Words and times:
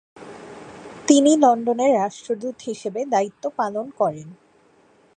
তিনি 1.07 1.31
লন্ডনে 1.37 1.87
রাষ্ট্রদূত 1.93 2.57
হিসেবে 2.61 3.01
দায়িত্ব 3.05 3.43
পালন 3.57 3.85
করেন। 3.99 4.27